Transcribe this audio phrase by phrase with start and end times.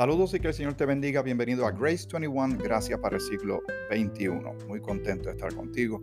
[0.00, 1.20] Saludos y que el Señor te bendiga.
[1.20, 3.60] Bienvenido a Grace 21, gracias para el siglo
[3.90, 4.30] XXI.
[4.66, 6.02] Muy contento de estar contigo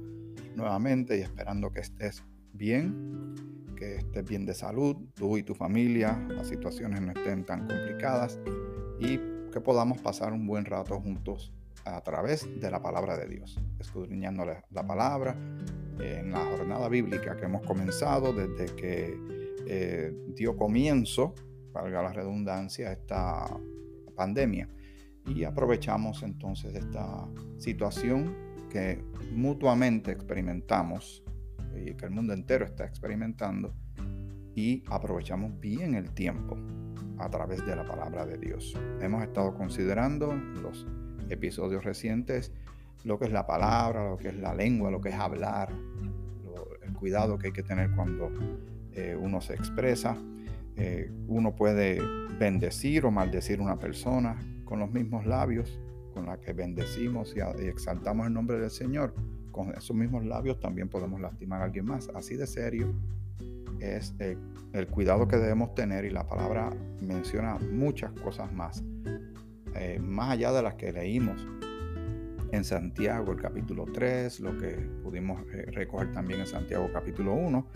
[0.53, 2.23] nuevamente y esperando que estés
[2.53, 3.33] bien,
[3.75, 8.39] que estés bien de salud, tú y tu familia, las situaciones no estén tan complicadas
[8.99, 9.17] y
[9.51, 11.51] que podamos pasar un buen rato juntos
[11.83, 15.35] a través de la palabra de Dios, escudriñando la palabra
[15.99, 19.19] en la jornada bíblica que hemos comenzado desde que
[19.65, 21.33] eh, dio comienzo,
[21.73, 23.47] valga la redundancia, esta
[24.17, 24.67] pandemia.
[25.25, 27.25] Y aprovechamos entonces esta
[27.57, 28.35] situación
[28.69, 29.01] que
[29.33, 31.23] mutuamente experimentamos
[31.73, 33.73] y que el mundo entero está experimentando
[34.55, 36.57] y aprovechamos bien el tiempo
[37.19, 38.75] a través de la palabra de Dios.
[38.99, 40.85] Hemos estado considerando los
[41.29, 42.51] episodios recientes
[43.03, 45.71] lo que es la palabra, lo que es la lengua, lo que es hablar,
[46.81, 48.29] el cuidado que hay que tener cuando
[48.91, 50.17] eh, uno se expresa.
[50.77, 51.99] Eh, uno puede
[52.39, 55.79] bendecir o maldecir a una persona con los mismos labios
[56.13, 59.13] con la que bendecimos y, exaltamos el nombre del Señor.
[59.51, 62.09] Con esos mismos labios también podemos lastimar a alguien más.
[62.13, 62.93] Así de serio
[63.79, 64.15] es
[64.73, 68.83] el cuidado que debemos tener y la palabra menciona muchas cosas más,
[69.75, 71.45] eh, más allá de las que leímos
[72.51, 74.69] en Santiago el capítulo 3, lo que
[75.03, 77.67] pudimos eh, recoger también en Santiago capítulo 1.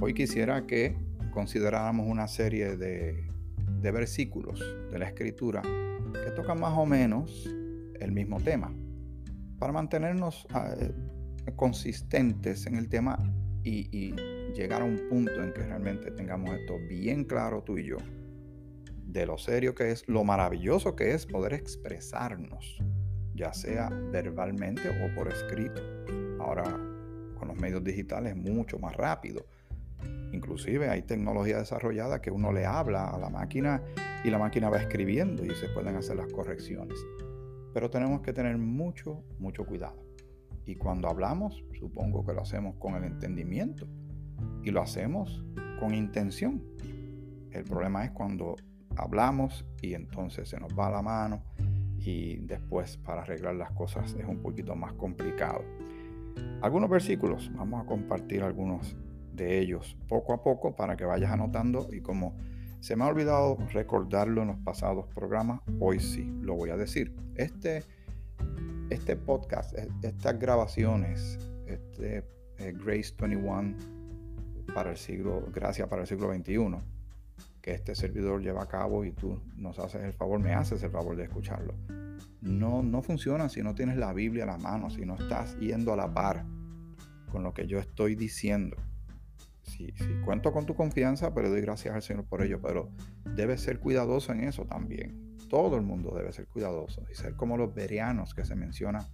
[0.00, 0.96] Hoy quisiera que
[1.38, 3.24] consideráramos una serie de,
[3.80, 4.58] de versículos
[4.90, 7.48] de la escritura que tocan más o menos
[8.00, 8.74] el mismo tema,
[9.60, 10.92] para mantenernos ah, eh,
[11.54, 13.16] consistentes en el tema
[13.62, 14.16] y, y,
[14.52, 17.98] llegar a un punto en que realmente tengamos esto bien claro tú y yo,
[19.06, 22.82] de lo serio que es, lo maravilloso que es poder expresarnos,
[23.36, 25.80] ya sea verbalmente o por escrito.
[26.40, 26.64] Ahora
[27.38, 29.46] con los medios digitales es mucho más rápido
[30.32, 33.82] Inclusive hay tecnología desarrollada que uno le habla a la máquina
[34.24, 36.98] y la máquina va escribiendo y se pueden hacer las correcciones.
[37.72, 40.02] Pero tenemos que tener mucho, mucho cuidado.
[40.66, 43.86] Y cuando hablamos, supongo que lo hacemos con el entendimiento
[44.62, 45.44] y lo hacemos
[45.80, 46.62] con intención.
[47.50, 48.56] El problema es cuando
[48.96, 51.42] hablamos y entonces se nos va la mano
[51.98, 55.64] y después para arreglar las cosas es un poquito más complicado.
[56.60, 58.96] Algunos versículos, vamos a compartir algunos
[59.38, 62.36] de ellos poco a poco para que vayas anotando y como
[62.80, 67.14] se me ha olvidado recordarlo en los pasados programas, hoy sí lo voy a decir.
[67.34, 67.84] Este,
[68.90, 72.24] este podcast, e, estas grabaciones, este
[72.58, 73.74] eh, Grace 21
[74.74, 76.76] para el siglo, gracias para el siglo XXI,
[77.60, 80.90] que este servidor lleva a cabo y tú nos haces el favor, me haces el
[80.90, 81.74] favor de escucharlo.
[82.40, 85.92] No, no funciona si no tienes la Biblia a la mano, si no estás yendo
[85.92, 86.44] a la par
[87.32, 88.76] con lo que yo estoy diciendo
[89.68, 89.92] si,
[90.24, 92.90] cuento con tu confianza, pero doy gracias al Señor por ello, pero
[93.36, 95.36] debes ser cuidadoso en eso también.
[95.48, 99.08] Todo el mundo debe ser cuidadoso y ser como los bereanos que se menciona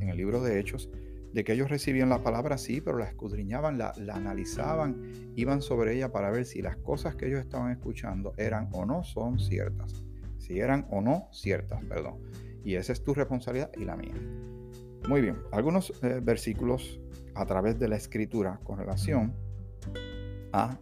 [0.00, 0.90] en el libro de Hechos,
[1.32, 5.94] de que ellos recibían la palabra sí, pero la escudriñaban, la, la analizaban, iban sobre
[5.94, 10.04] ella para ver si las cosas que ellos estaban escuchando eran o no son ciertas.
[10.38, 12.18] Si eran o no ciertas, perdón.
[12.64, 14.14] Y esa es tu responsabilidad y la mía.
[15.08, 17.00] Muy bien, algunos eh, versículos
[17.34, 19.34] a través de la escritura con relación
[20.52, 20.78] a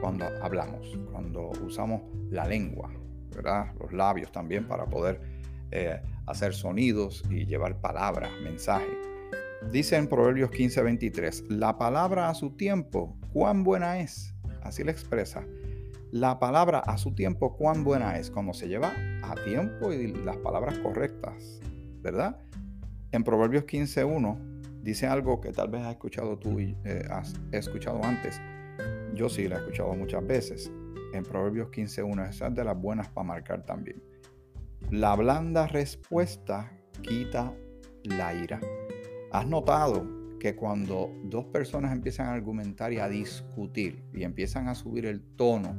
[0.00, 2.90] cuando hablamos, cuando usamos la lengua,
[3.34, 3.72] ¿verdad?
[3.80, 5.20] Los labios también para poder
[5.70, 8.96] eh, hacer sonidos y llevar palabras, mensajes.
[9.70, 14.34] Dice en Proverbios 15:23, la palabra a su tiempo, cuán buena es.
[14.62, 15.44] Así le expresa.
[16.10, 18.92] La palabra a su tiempo, cuán buena es, cuando se lleva
[19.22, 21.60] a tiempo y las palabras correctas,
[22.02, 22.38] ¿verdad?
[23.10, 24.38] En Proverbios 15:1
[24.82, 28.40] dice algo que tal vez has escuchado tú y eh, has escuchado antes.
[29.14, 30.72] Yo sí la he escuchado muchas veces.
[31.12, 34.02] En Proverbios 15.1, esas de las buenas para marcar también.
[34.90, 37.54] La blanda respuesta quita
[38.02, 38.60] la ira.
[39.30, 40.04] ¿Has notado
[40.38, 45.22] que cuando dos personas empiezan a argumentar y a discutir y empiezan a subir el
[45.36, 45.74] tono,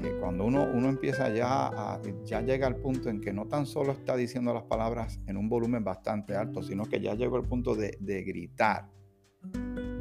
[0.00, 3.66] que cuando uno, uno empieza ya a, ya llega al punto en que no tan
[3.66, 7.44] solo está diciendo las palabras en un volumen bastante alto, sino que ya llegó al
[7.44, 8.88] punto de, de gritar,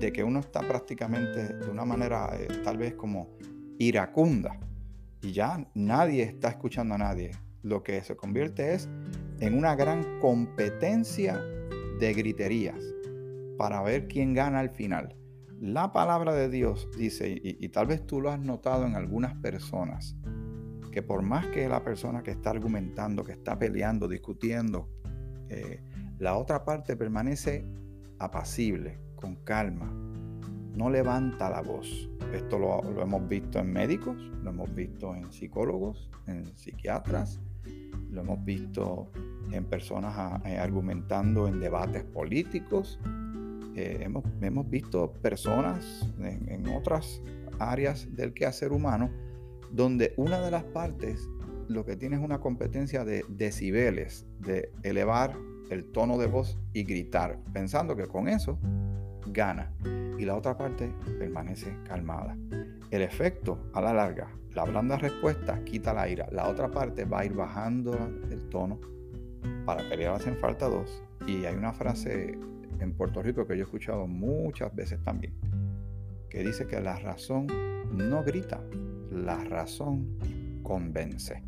[0.03, 3.29] de que uno está prácticamente de una manera eh, tal vez como
[3.79, 4.59] iracunda
[5.21, 7.31] y ya nadie está escuchando a nadie.
[7.61, 8.89] Lo que se convierte es
[9.39, 11.41] en una gran competencia
[11.99, 12.83] de griterías
[13.57, 15.15] para ver quién gana al final.
[15.61, 20.17] La palabra de Dios dice, y, tal vez tú lo has notado en algunas personas,
[20.91, 24.89] que por más que la persona que está argumentando, que está peleando, discutiendo,
[25.47, 25.81] eh,
[26.19, 27.65] la otra parte permanece
[28.19, 29.89] apacible, con calma,
[30.75, 32.09] no levanta la voz.
[32.33, 37.39] Esto lo, hemos visto en médicos, lo hemos visto en psicólogos, en psiquiatras,
[38.11, 39.09] lo hemos visto
[39.53, 42.99] en personas ah, eh, argumentando en debates políticos,
[43.75, 44.09] eh,
[44.41, 47.21] hemos, visto personas en, en otras
[47.59, 49.09] áreas del quehacer humano
[49.71, 51.29] donde una de las partes
[51.69, 55.33] lo que tiene es una competencia de decibeles, de elevar
[55.69, 58.59] el tono de voz y gritar, pensando que con eso
[59.33, 59.73] gana
[60.17, 62.37] y la otra parte permanece calmada.
[62.91, 67.21] El efecto a la larga, la blanda respuesta quita la ira, la otra parte va
[67.21, 67.93] a ir bajando
[68.29, 68.79] el tono.
[69.65, 71.03] Para pelear hacen falta dos.
[71.27, 72.37] Y hay una frase
[72.79, 75.33] en Puerto Rico que yo he escuchado muchas veces también,
[76.29, 77.47] que dice que la razón
[77.91, 78.61] no grita,
[79.11, 80.17] la razón
[80.63, 81.43] convence.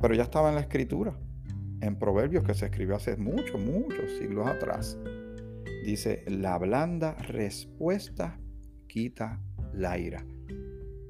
[0.00, 1.14] Pero ya estaba en la escritura,
[1.80, 4.98] en Proverbios que se escribió hace muchos, muchos siglos atrás.
[5.88, 8.38] Dice, la blanda respuesta
[8.88, 9.40] quita
[9.72, 10.22] la ira.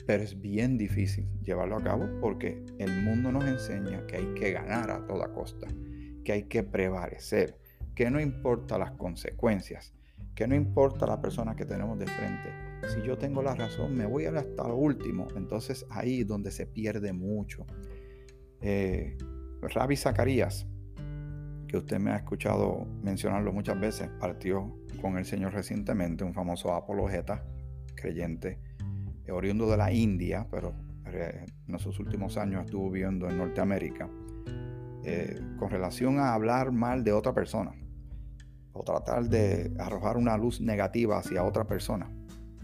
[0.07, 4.53] Pero es bien difícil llevarlo a cabo porque el mundo nos enseña que hay que
[4.53, 5.67] ganar a toda costa,
[6.25, 7.59] que hay que prevalecer,
[7.97, 9.97] que no importa las consecuencias,
[10.37, 12.53] que no importa la persona que tenemos de frente.
[12.95, 15.27] Si yo tengo la razón, me voy hasta lo último.
[15.35, 17.67] Entonces ahí es donde se pierde mucho.
[18.61, 19.19] Eh,
[19.61, 20.69] Rabbi Zacarías,
[21.69, 26.73] que usted me ha escuchado mencionarlo muchas veces, partió con el Señor recientemente, un famoso
[26.73, 27.45] apologeta,
[27.95, 28.59] creyente,
[29.31, 30.75] oriundo de la India, pero
[31.07, 34.09] en esos últimos años estuvo viviendo en Norteamérica,
[35.05, 37.73] eh, con relación a hablar mal de otra persona
[38.73, 42.11] o tratar de arrojar una luz negativa hacia otra persona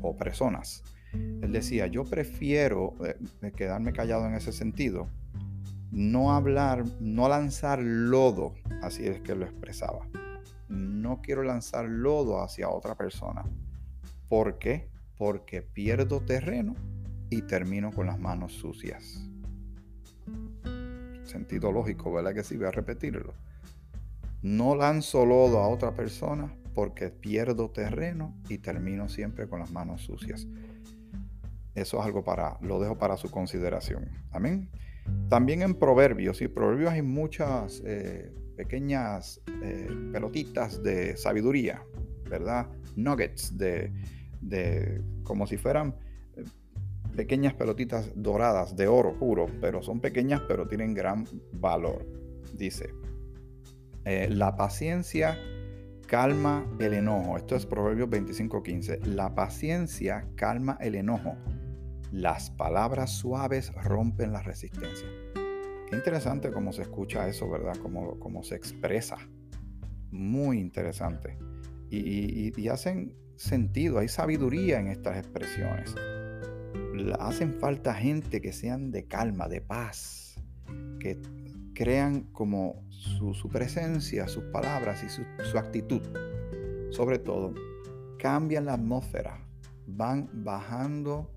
[0.00, 0.82] o personas.
[1.12, 5.08] Él decía, yo prefiero eh, quedarme callado en ese sentido
[5.90, 10.06] no hablar, no lanzar lodo, así es que lo expresaba.
[10.68, 13.44] No quiero lanzar lodo hacia otra persona.
[14.28, 14.88] ¿Por qué?
[15.16, 16.74] Porque pierdo terreno
[17.30, 19.28] y termino con las manos sucias.
[21.24, 22.56] Sentido lógico, ¿verdad que sí?
[22.56, 23.34] Voy a repetirlo.
[24.42, 30.02] No lanzo lodo a otra persona porque pierdo terreno y termino siempre con las manos
[30.02, 30.46] sucias.
[31.74, 34.08] Eso es algo para, lo dejo para su consideración.
[34.32, 34.68] Amén.
[35.28, 41.82] También en Proverbios, y Proverbios hay muchas eh, pequeñas eh, pelotitas de sabiduría,
[42.28, 42.68] ¿verdad?
[42.96, 43.92] Nuggets de,
[45.24, 45.96] como si fueran
[46.36, 46.44] eh,
[47.16, 52.06] pequeñas pelotitas doradas de oro puro, pero son pequeñas pero tienen gran valor.
[52.56, 52.90] Dice,
[54.04, 55.38] la paciencia
[56.06, 57.36] calma el enojo.
[57.36, 59.04] Esto es Proverbios 25:15.
[59.06, 61.36] La paciencia calma el enojo
[62.14, 65.08] las palabras suaves rompen la resistencia.
[65.90, 67.76] Qué interesante cómo se escucha eso, ¿verdad?
[67.82, 69.16] Cómo, cómo se expresa.
[70.12, 71.36] Muy interesante.
[71.90, 75.92] Y, hacen sentido, hay sabiduría en estas expresiones.
[77.18, 80.36] Hacen falta gente que sean de calma, de paz,
[81.00, 81.20] que
[81.74, 86.02] crean como su, presencia, sus palabras y su, su actitud.
[86.90, 87.54] Sobre todo,
[88.20, 89.44] cambian la atmósfera,
[89.88, 91.28] van bajando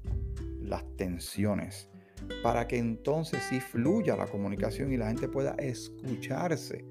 [0.68, 1.90] las tensiones,
[2.44, 6.86] para que entonces sí fluya la comunicación y la gente pueda escucharse.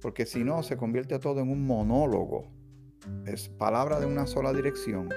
[0.00, 2.50] Porque si no, se convierte todo en un monólogo.
[3.24, 5.08] Es palabra de una sola dirección.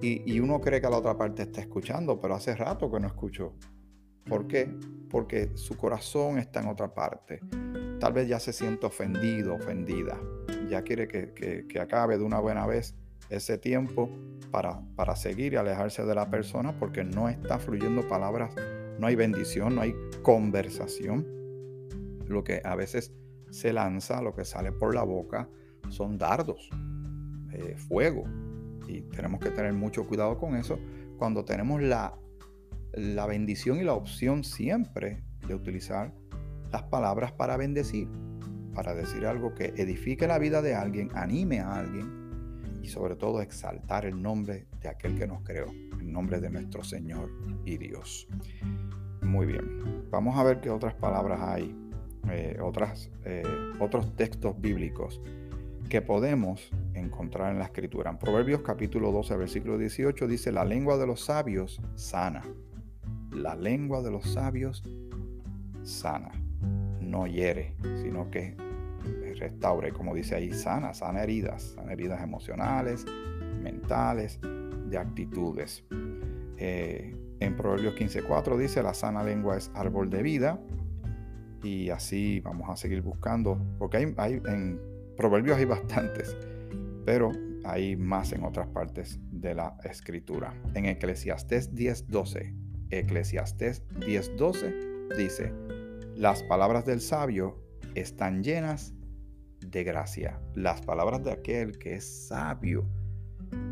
[0.00, 3.54] Y, uno cree que la otra parte está escuchando, pero hace rato que no escuchó.
[4.24, 4.68] ¿Por qué?
[5.08, 7.38] Porque su corazón está en otra parte.
[8.00, 10.18] Tal vez ya se siente ofendido, ofendida.
[10.68, 11.32] Ya quiere que,
[11.68, 12.96] que acabe de una buena vez
[13.30, 14.10] ese tiempo
[14.52, 18.54] para, para seguir y alejarse de la persona porque no está fluyendo palabras,
[19.00, 21.26] no hay bendición, no hay conversación.
[22.28, 23.12] Lo que a veces
[23.50, 25.48] se lanza, lo que sale por la boca,
[25.88, 26.70] son dardos,
[27.52, 28.24] eh, fuego.
[28.86, 30.78] Y tenemos que tener mucho cuidado con eso
[31.18, 32.14] cuando tenemos la,
[32.92, 36.12] la bendición y la opción siempre de utilizar
[36.70, 38.08] las palabras para bendecir,
[38.74, 42.21] para decir algo que edifique la vida de alguien, anime a alguien
[42.82, 45.66] y sobre todo exaltar el nombre de aquel que nos creó,
[45.98, 47.30] el nombre de nuestro Señor
[47.64, 48.28] y Dios.
[49.22, 51.74] Muy bien, vamos a ver qué otras palabras hay,
[52.28, 53.42] eh, otras, eh,
[53.78, 55.20] otros textos bíblicos
[55.88, 58.10] que podemos encontrar en la escritura.
[58.10, 62.42] En Proverbios capítulo 12, versículo 18 dice, la lengua de los sabios sana.
[63.30, 64.82] La lengua de los sabios
[65.82, 66.32] sana.
[67.00, 68.56] No hiere, sino que
[69.38, 73.04] restaure, como dice ahí, sana, sana heridas, sana heridas emocionales,
[73.62, 74.38] mentales,
[74.92, 75.84] de actitudes.
[76.58, 80.60] Eh, en Proverbios 15.4 dice, la sana lengua es árbol de vida.
[81.62, 84.80] Y así vamos a seguir buscando, porque hay, hay en
[85.16, 86.36] Proverbios hay bastantes,
[87.04, 87.30] pero
[87.64, 90.54] hay más en otras partes de la escritura.
[90.74, 92.54] En Eclesiastés 10.12,
[92.90, 95.52] Eclesiastés 10.12 dice,
[96.16, 97.61] Las palabras del sabio
[97.94, 98.94] están llenas
[99.60, 100.40] de gracia.
[100.54, 102.84] Las palabras de aquel que es sabio.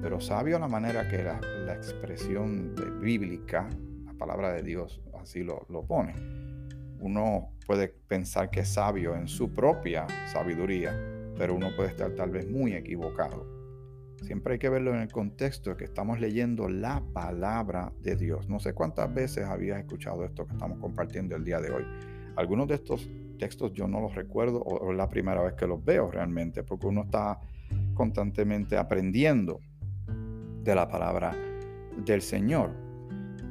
[0.02, 3.68] Pero sabio a la manera que la, expresión bíblica,
[4.04, 6.14] la palabra de Dios, así lo, lo pone.
[7.00, 10.92] Uno puede pensar que es sabio en su propia sabiduría,
[11.38, 13.46] pero uno puede estar tal vez muy equivocado.
[14.22, 18.48] Siempre hay que verlo en el contexto de que estamos leyendo la palabra de Dios.
[18.50, 21.84] No sé cuántas veces habías escuchado esto que estamos compartiendo el día de hoy.
[22.36, 23.08] Algunos de estos
[23.40, 26.86] textos yo no los recuerdo o es la primera vez que los veo realmente, porque
[26.86, 27.40] uno está
[27.94, 29.60] constantemente aprendiendo
[30.62, 31.34] de la palabra
[32.04, 32.70] del Señor.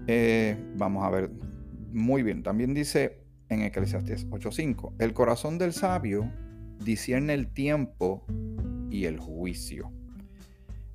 [0.08, 1.31] Eh, vamos a ver,
[1.91, 6.31] muy bien, también dice en Eclesiastes 8:5, el corazón del sabio
[6.84, 8.24] discierne el tiempo
[8.89, 9.91] y el juicio.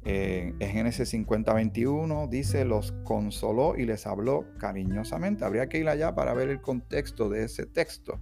[0.06, 5.46] en Génesis 50, 21 dice, los consoló y les habló cariñosamente.
[5.46, 8.20] Habría que ir allá para ver el contexto de ese texto.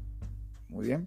[0.73, 1.07] Muy bien.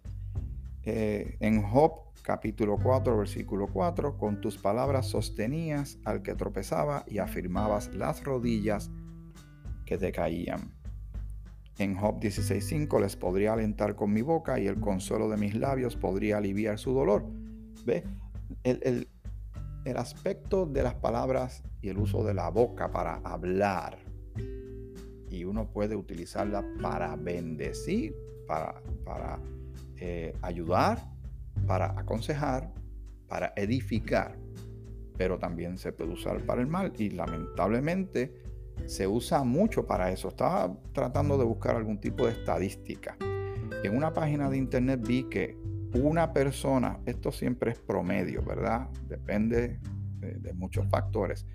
[0.83, 7.17] Eh, en Job capítulo 4, versículo 4, con tus palabras sostenías al que tropezaba y
[7.17, 8.91] afirmabas las rodillas
[9.85, 10.71] que te caían.
[11.79, 15.95] En Job 16:5 les podría alentar con mi boca y el consuelo de mis labios
[15.95, 17.25] podría aliviar su dolor.
[17.85, 18.03] ¿Ve?
[18.63, 19.09] El,
[19.83, 23.97] el aspecto de las palabras y el uso de la boca para hablar.
[25.31, 28.15] Y uno puede utilizarla para bendecir,
[28.47, 29.39] para, para
[29.99, 31.15] eh, ayudar,
[31.67, 32.71] para aconsejar,
[33.27, 34.37] para edificar,
[35.17, 38.33] pero también se puede usar para el mal y lamentablemente
[38.85, 40.27] se usa mucho para eso.
[40.27, 43.17] Estaba tratando de buscar algún tipo de estadística.
[43.83, 45.57] En una página de internet vi que
[45.93, 48.89] una persona, esto siempre es promedio, ¿verdad?
[49.07, 49.79] Depende
[50.19, 51.45] de, de muchos factores,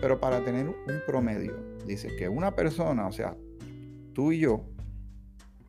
[0.00, 1.54] pero para tener un promedio,
[1.86, 3.36] dice que una persona, o sea,
[4.14, 4.64] tú y yo,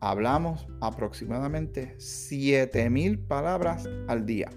[0.02, 4.50] hablamos aproximadamente 7000 palabras al día.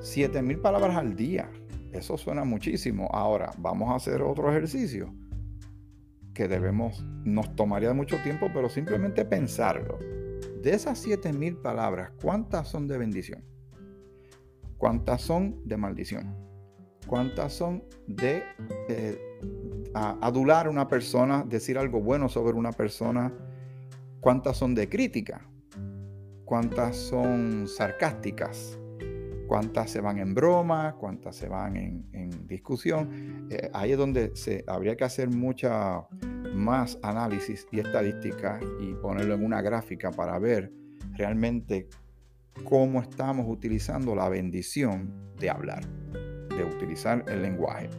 [0.00, 1.50] 7000 palabras al día.
[1.92, 3.08] Eso suena muchísimo.
[3.12, 5.12] Ahora, vamos a hacer otro ejercicio
[6.32, 9.98] que debemos, nos tomaría mucho tiempo, pero simplemente pensarlo.
[10.62, 13.44] De esas 7000 palabras, ¿cuántas son de bendición?
[14.78, 16.36] ¿Cuántas son de maldición?
[17.08, 18.44] ¿Cuántas son de
[18.88, 19.18] eh,
[19.94, 23.32] adular a una persona, decir algo bueno sobre una persona?
[24.22, 25.44] ¿Cuántas son de crítica?
[26.44, 28.78] ¿Cuántas son sarcásticas?
[29.48, 30.94] ¿Cuántas se van en broma?
[30.94, 33.48] ¿Cuántas se van en, discusión?
[33.50, 36.06] Eh, ahí es donde se, habría que hacer mucha
[36.54, 40.72] más análisis y estadística y ponerlo en una gráfica para ver
[41.14, 41.88] realmente
[42.62, 45.84] cómo estamos utilizando la bendición de hablar,
[46.48, 47.90] de utilizar el lenguaje,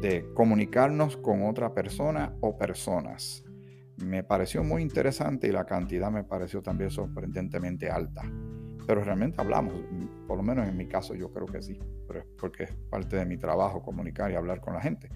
[0.00, 3.42] de comunicarnos con otra persona o personas
[4.04, 8.22] me pareció muy interesante y la cantidad me pareció también sorprendentemente alta.
[8.86, 9.74] Pero realmente hablamos,
[10.26, 11.78] por lo menos en mi caso yo creo que sí,
[12.38, 15.08] porque es parte de mi trabajo comunicar y hablar con la gente.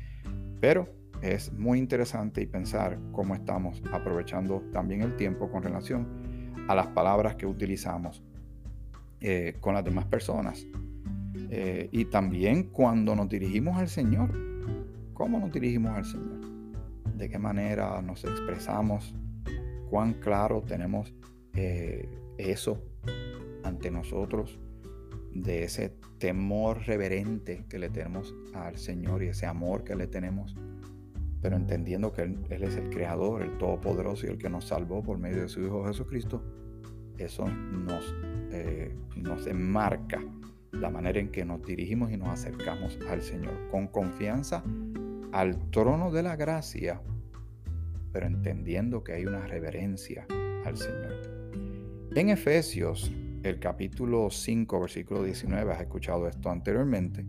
[0.61, 0.89] Pero
[1.23, 6.07] es muy interesante y pensar cómo estamos aprovechando también el tiempo con relación
[6.69, 8.23] a las palabras que utilizamos
[9.21, 10.67] eh, con las demás personas.
[11.51, 14.31] Eh, y también cuando nos dirigimos al Señor.
[15.15, 16.54] ¿Cómo nos dirigimos al Señor?
[17.15, 19.15] De qué manera nos expresamos,
[19.91, 21.15] cuán claro tenemos
[21.55, 22.83] eh, eso
[23.63, 24.59] ante nosotros,
[25.33, 30.57] de ese temor reverente que le tenemos al Señor y ese amor que le tenemos,
[31.41, 35.19] pero entendiendo que Él, es el Creador, el Todopoderoso y el que nos salvó por
[35.19, 36.43] medio de su Hijo Jesucristo,
[37.19, 38.15] eso nos,
[38.51, 40.21] eh, nos enmarca
[40.73, 43.69] la manera en que nos dirigimos y nos acercamos al Señor.
[43.71, 44.65] Con confianza
[45.35, 47.03] al trono de la gracia,
[48.13, 50.29] pero entendiendo que hay una reverencia
[50.65, 52.09] al Señor.
[52.15, 53.11] En Efesios,
[53.43, 57.27] el capítulo 5, versículo 19, has escuchado esto anteriormente,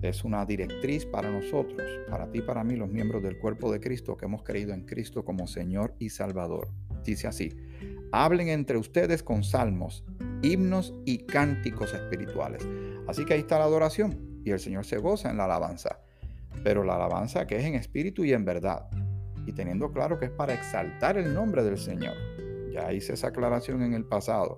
[0.00, 3.80] es una directriz para nosotros, para ti y para mí, los miembros del cuerpo de
[3.80, 6.68] Cristo que hemos creído en Cristo como Señor y Salvador.
[7.04, 7.54] Dice así,
[8.12, 10.06] hablen entre ustedes con salmos,
[10.40, 12.66] himnos y cánticos espirituales.
[13.06, 16.00] Así que ahí está la adoración y el Señor se goza en la alabanza
[16.62, 18.88] pero la alabanza que es en espíritu y en verdad,
[19.46, 22.14] y teniendo claro que es para exaltar el nombre del Señor.
[22.72, 24.56] Ya hice esa aclaración en el pasado.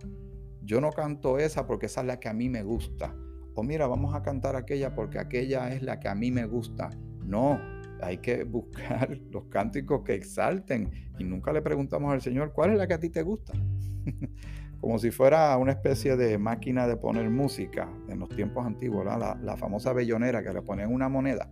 [0.63, 3.15] Yo no canto esa porque esa es la que a mí me gusta.
[3.55, 6.91] O mira, vamos a cantar aquella porque aquella es la que a mí me gusta.
[7.25, 7.61] No,
[8.03, 10.91] hay que buscar los cánticos que exalten.
[11.19, 13.53] Y nunca le preguntamos al Señor, ¿cuál es la que a ti te gusta?
[14.81, 19.57] Como si fuera una especie de máquina de poner música en los tiempos antiguos, la,
[19.57, 21.49] famosa bellonera que le ponían una moneda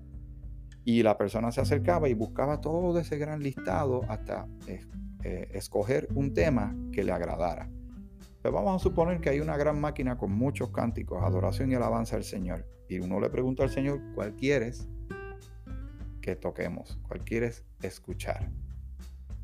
[0.85, 6.33] y la persona se acercaba y buscaba todo ese gran listado hasta eh, escoger un
[6.33, 7.71] tema que le agradara.
[8.43, 12.17] Pero vamos a suponer que hay una gran máquina con muchos cánticos, adoración y alabanza
[12.17, 12.67] al Señor.
[12.89, 14.89] Y uno le pregunta al Señor, ¿cuál quieres
[16.23, 16.99] que toquemos?
[17.07, 18.51] ¿Cuál quieres escuchar?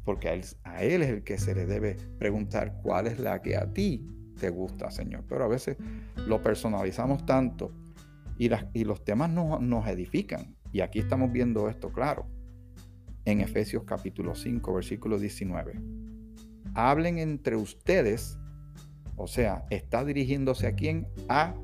[0.05, 3.43] Porque a él, a él es el que se le debe preguntar cuál es la
[3.43, 4.09] que a ti
[4.41, 5.25] te gusta, Señor.
[5.29, 5.77] Pero a veces
[6.27, 7.73] lo personalizamos tanto
[8.39, 10.56] y, y los temas no, nos edifican.
[10.73, 12.27] Y aquí estamos viendo esto claro.
[13.25, 15.81] En Efesios capítulo 5, versículo 19.
[16.75, 18.39] Hablen entre ustedes
[19.17, 21.09] o sea, está dirigiéndose a quién?
[21.29, 21.55] A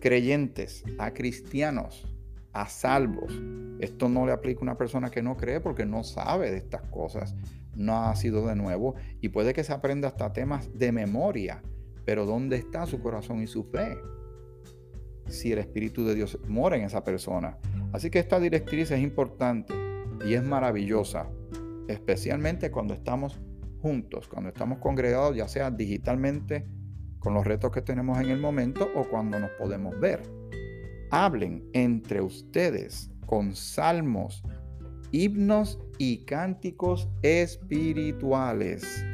[0.00, 2.06] creyentes, a cristianos,
[2.52, 3.40] a salvos.
[3.78, 6.82] Esto no le aplica a una persona que no cree porque no sabe de estas
[6.82, 7.34] cosas,
[7.74, 11.62] no ha sido de nuevo y puede que se aprenda hasta temas de memoria.
[12.06, 13.98] Pero ¿dónde está su corazón y su fe?
[15.28, 17.58] Si el Espíritu de Dios mora en esa persona.
[17.92, 19.74] Así que esta directriz es importante
[20.26, 21.28] y es maravillosa,
[21.88, 23.40] especialmente cuando estamos
[23.80, 26.66] juntos, cuando estamos congregados, ya sea digitalmente
[27.18, 30.22] con los retos que tenemos en el momento o cuando nos podemos ver.
[31.10, 34.42] Hablen entre ustedes con salmos,
[35.12, 39.04] himnos y cánticos espirituales.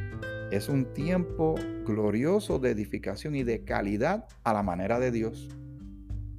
[0.50, 5.48] Es un tiempo glorioso de edificación y de calidad a la manera de Dios.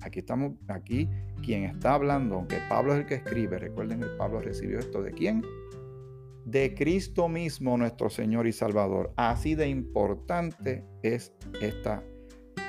[0.01, 1.09] Aquí estamos, aquí
[1.43, 5.11] quien está hablando, aunque Pablo es el que escribe, recuerden que Pablo recibió esto de
[5.11, 5.43] quién?
[6.45, 9.13] de Cristo mismo nuestro Señor y Salvador.
[9.15, 11.31] Así de importante es
[11.61, 12.03] esta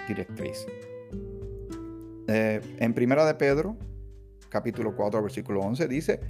[0.08, 0.66] directriz.
[2.28, 3.76] Eh, en Primera de Pedro,
[4.48, 6.20] capítulo 4, versículo 11, dice,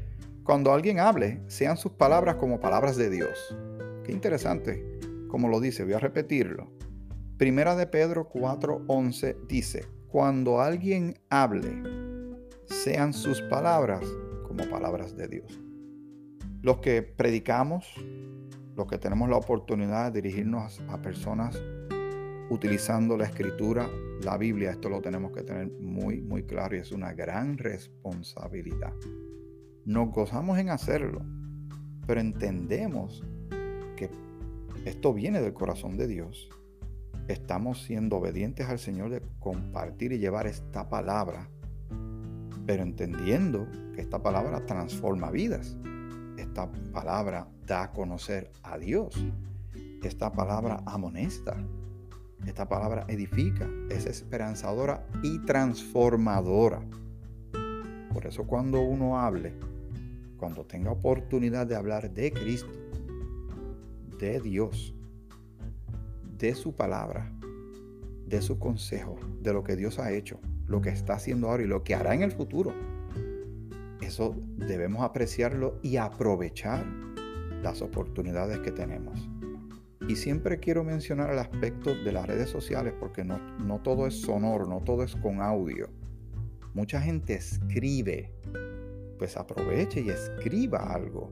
[0.43, 3.57] cuando alguien hable, sean sus palabras como palabras de Dios.
[4.05, 6.73] Qué interesante, como lo dice, voy a repetirlo.
[7.37, 11.73] Primera de Pedro 4, 11 dice, cuando alguien hable,
[12.67, 14.05] sean sus palabras
[14.47, 15.59] como palabras de Dios.
[16.61, 17.87] Los que predicamos,
[18.77, 21.59] los que tenemos la oportunidad de dirigirnos a personas
[22.51, 23.89] utilizando la escritura,
[24.23, 28.93] la Biblia, esto lo tenemos que tener muy, muy claro y es una gran responsabilidad.
[29.87, 31.23] Nos gozamos en hacerlo,
[32.07, 33.25] pero entendemos
[33.97, 34.11] que
[34.85, 36.51] esto viene del corazón de Dios.
[37.29, 41.49] Estamos siendo obedientes al Señor de compartir y llevar esta palabra,
[42.67, 45.77] pero entendiendo que esta palabra transforma vidas
[46.53, 49.15] esta palabra da a conocer a Dios.
[50.03, 51.57] Esta palabra amonesta.
[52.47, 56.83] Esta palabra edifica, es esperanzadora y transformadora.
[58.13, 59.55] Por eso cuando uno hable,
[60.37, 62.73] cuando tenga oportunidad de hablar de Cristo,
[64.19, 64.95] de Dios,
[66.43, 67.33] de su palabra,
[68.27, 71.69] de su consejo, de lo que Dios ha hecho, lo que está haciendo ahora y
[71.69, 72.75] lo que hará en el futuro,
[74.01, 76.85] eso debemos apreciarlo y aprovechar
[77.63, 79.31] las oportunidades que tenemos.
[80.09, 84.21] Y siempre quiero mencionar el aspecto de las redes sociales porque no, no todo es
[84.21, 85.89] sonoro, no todo es con audio.
[86.75, 88.33] Mucha gente escribe,
[89.17, 91.31] pues aproveche y escriba algo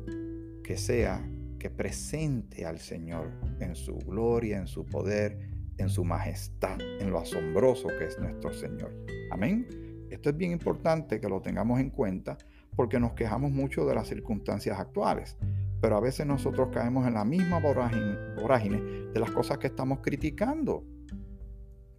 [0.62, 1.28] que sea,
[1.60, 5.38] que presente al Señor en su gloria, en su poder,
[5.76, 8.92] en su majestad, en lo asombroso que es nuestro Señor.
[9.30, 9.68] Amén.
[10.10, 12.36] Esto es bien importante que lo tengamos en cuenta
[12.74, 15.36] porque nos quejamos mucho de las circunstancias actuales,
[15.80, 18.80] pero a veces nosotros caemos en la misma vorágine,
[19.12, 20.84] de las cosas que estamos criticando.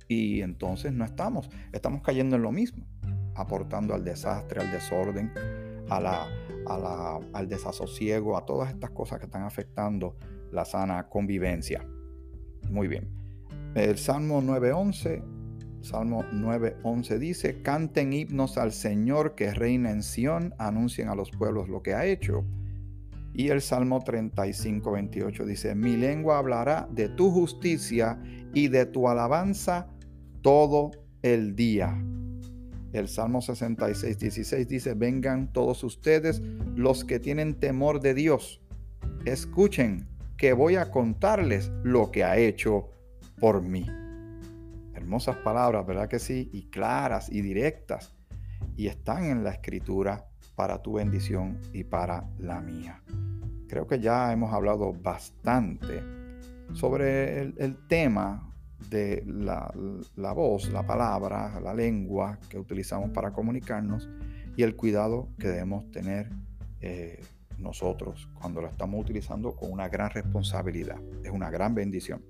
[0.07, 2.85] Y entonces no estamos, estamos cayendo en lo mismo,
[3.35, 5.31] aportando al desastre, al desorden,
[5.89, 6.27] a la,
[6.67, 10.15] al desasosiego, a todas estas cosas que están afectando
[10.51, 11.85] la sana convivencia.
[12.69, 13.09] Muy bien.
[13.75, 15.41] El Salmo 9.11
[15.81, 21.69] Salmo 9:11 dice, canten himnos al Señor que reina en Sión, anuncien a los pueblos
[21.69, 22.45] lo que ha hecho.
[23.33, 28.21] Y el Salmo 35:28 dice, mi lengua hablará de tu justicia
[28.53, 29.87] y de tu alabanza
[30.41, 30.91] todo
[31.23, 31.99] el día.
[32.93, 36.41] El Salmo 66:16 dice, vengan todos ustedes
[36.75, 38.61] los que tienen temor de Dios,
[39.25, 42.89] escuchen que voy a contarles lo que ha hecho
[43.39, 43.85] por mí.
[44.93, 46.49] Hermosas palabras, ¿verdad que sí?
[46.51, 48.13] Y claras y directas.
[48.75, 53.01] Y están en la escritura para tu bendición y para la mía.
[53.67, 56.03] Creo que ya hemos hablado bastante
[56.73, 58.50] sobre el, tema
[58.89, 64.09] de la, voz, la palabra, la lengua que utilizamos para comunicarnos
[64.55, 66.29] y el cuidado que debemos tener
[66.81, 67.21] eh,
[67.57, 70.99] nosotros cuando lo estamos utilizando con una gran responsabilidad.
[71.23, 72.23] Es una gran bendición.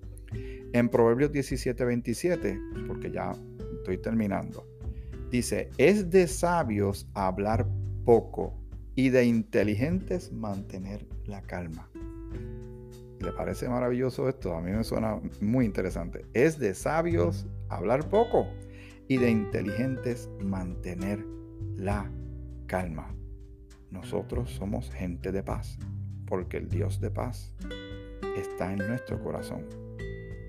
[0.74, 3.34] En Proverbios 17, 27, porque ya
[3.78, 4.66] estoy terminando,
[5.30, 7.68] dice, es de sabios hablar
[8.06, 8.54] poco
[8.96, 11.91] y de inteligentes mantener la calma.
[13.22, 14.56] ¿Le parece maravilloso esto?
[14.56, 16.26] A mí me suena muy interesante.
[16.34, 18.48] Es de sabios hablar poco
[19.08, 21.24] y de inteligentes mantener
[21.76, 22.10] la
[22.66, 23.14] calma.
[23.92, 25.78] Nosotros somos gente de paz,
[26.26, 27.54] porque el Dios de paz
[28.38, 29.68] está en nuestro corazón.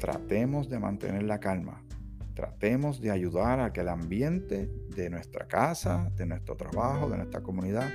[0.00, 1.84] Tratemos de mantener la calma.
[2.34, 7.42] Tratemos de ayudar a que el ambiente de nuestra casa, de nuestro trabajo, de nuestra
[7.42, 7.90] comunidad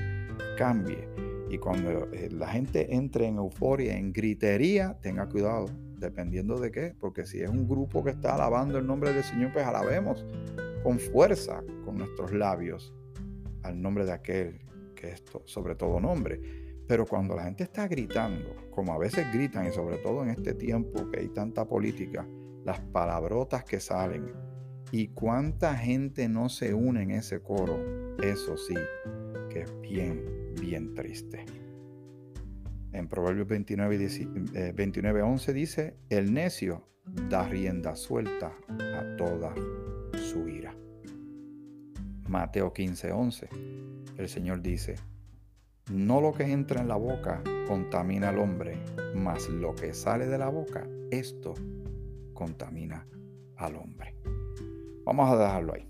[0.56, 1.08] cambie
[1.50, 6.96] y cuando eh, la gente entre en euforia, en gritería, tenga cuidado, dependiendo de qué,
[7.00, 10.26] porque si es un grupo que está alabando el nombre del Señor, pues alabemos
[10.84, 12.94] con fuerza, con nuestros labios,
[13.64, 14.60] al nombre de aquel
[14.96, 16.40] que es sobre todo nombre.
[16.88, 20.54] Pero cuando la gente está gritando, como a veces gritan, y sobre todo en este
[20.54, 22.28] tiempo que hay tanta política,
[22.64, 24.34] las palabrotas que salen,
[24.92, 27.78] y cuánta gente no se une en ese coro,
[28.22, 28.76] eso sí,
[29.50, 31.46] que es bien bien triste.
[32.92, 36.88] En Proverbios 29, 29 11 dice, el necio
[37.30, 39.54] da rienda suelta a toda
[40.14, 40.76] su ira.
[42.28, 43.50] Mateo 15, 11,
[44.18, 44.96] el Señor dice,
[45.92, 48.78] no lo que entra en la boca contamina al hombre,
[49.16, 51.54] mas lo que sale de la boca, esto
[52.34, 53.08] contamina
[53.56, 54.16] al hombre.
[55.06, 55.88] Vamos a dejarlo ahí.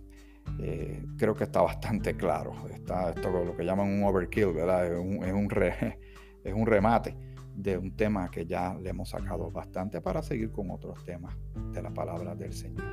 [0.60, 2.54] Eh, creo que está bastante claro.
[2.70, 4.88] Está esto lo que llaman un overkill, ¿verdad?
[4.88, 5.48] Es un, es un,
[6.44, 7.16] es un remate
[7.56, 11.36] de un tema que ya le hemos sacado bastante para seguir con otros temas
[11.74, 12.86] de la palabra del Señor.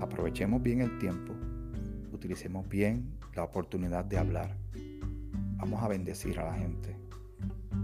[0.00, 1.32] Aprovechemos bien el tiempo,
[2.12, 4.56] utilicemos bien la oportunidad de hablar.
[5.56, 6.98] Vamos a bendecir a la gente.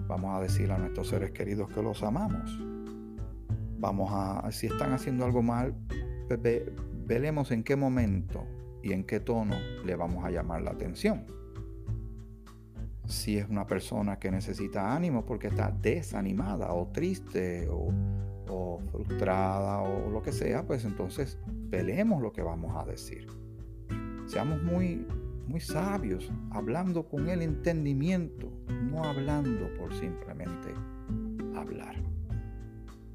[0.07, 2.59] Vamos a decir a nuestros seres queridos que los amamos.
[3.79, 5.75] Vamos a, si están haciendo algo mal,
[7.09, 8.45] velemos en qué momento
[8.83, 11.25] y en qué tono le vamos a llamar la atención.
[13.07, 17.91] Si es una persona que necesita ánimo porque está desanimada o triste o,
[18.93, 23.27] frustrada o lo que sea, pues entonces velemos lo que vamos a decir.
[24.27, 25.07] Seamos muy,
[25.47, 28.51] muy sabios, hablando con el entendimiento,
[28.91, 30.75] no hablando por simplemente
[31.55, 31.97] hablar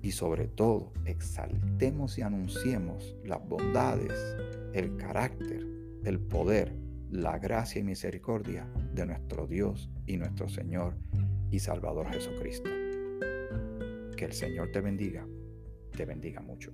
[0.04, 4.14] y sobre todo exaltemos y anunciemos las bondades,
[4.74, 5.66] el carácter,
[6.04, 6.76] el poder,
[7.10, 10.98] la gracia y misericordia de nuestro Dios y nuestro Señor
[11.50, 12.70] y Salvador Jesucristo.
[14.18, 15.26] Que el Señor te bendiga,
[15.96, 16.74] te bendiga mucho.